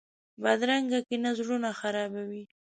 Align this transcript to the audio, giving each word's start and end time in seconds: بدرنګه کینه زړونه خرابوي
بدرنګه 0.43 0.99
کینه 1.07 1.31
زړونه 1.37 1.69
خرابوي 1.79 2.43